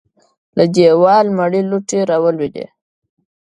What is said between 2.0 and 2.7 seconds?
راولوېدې.